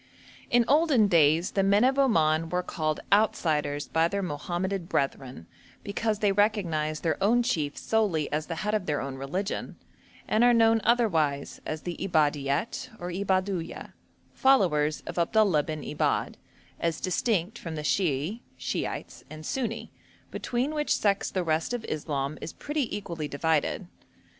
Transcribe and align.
In 0.49 0.65
olden 0.67 1.07
days 1.07 1.51
the 1.51 1.61
men 1.61 1.83
of 1.83 1.99
Oman 1.99 2.49
were 2.49 2.63
called 2.63 3.01
'outsiders' 3.13 3.87
by 3.87 4.07
their 4.07 4.23
Mohammedan 4.23 4.85
brethren, 4.85 5.45
because 5.83 6.17
they 6.17 6.31
recognised 6.31 7.03
their 7.03 7.23
own 7.23 7.43
chief 7.43 7.77
solely 7.77 8.27
as 8.33 8.47
the 8.47 8.55
head 8.65 8.73
of 8.73 8.87
their 8.87 8.99
own 8.99 9.13
religion, 9.17 9.75
and 10.27 10.43
are 10.43 10.55
known 10.55 10.81
otherwise 10.83 11.61
as 11.67 11.83
the 11.83 11.95
Ibadiet 12.03 12.89
or 12.99 13.11
Ibadhuyah, 13.11 13.93
followers 14.33 15.01
of 15.05 15.19
Abdullah 15.19 15.61
bin 15.61 15.83
Ibadh, 15.83 16.35
as 16.79 16.99
distinct 16.99 17.59
from 17.59 17.75
the 17.75 17.83
Shiahi 17.83 18.39
(Shiites) 18.57 19.23
and 19.29 19.45
Sunni, 19.45 19.91
between 20.31 20.73
which 20.73 20.97
sects 20.97 21.29
the 21.29 21.43
rest 21.43 21.75
of 21.75 21.85
Islam 21.87 22.39
is 22.41 22.53
pretty 22.53 22.97
equally 22.97 23.27
divided. 23.27 23.85